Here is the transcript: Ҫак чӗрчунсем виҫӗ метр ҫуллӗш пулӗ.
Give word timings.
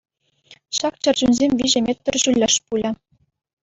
Ҫак 0.77 0.95
чӗрчунсем 1.03 1.51
виҫӗ 1.61 1.79
метр 1.91 2.15
ҫуллӗш 2.27 2.53
пулӗ. 2.67 2.91